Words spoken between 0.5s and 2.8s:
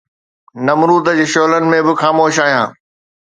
نمرود جي شعلن ۾ به خاموش آهيان